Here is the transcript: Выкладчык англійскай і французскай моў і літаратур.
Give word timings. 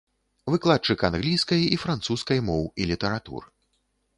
Выкладчык 0.53 1.03
англійскай 1.09 1.61
і 1.75 1.79
французскай 1.83 2.39
моў 2.49 2.63
і 2.79 2.89
літаратур. 2.93 3.43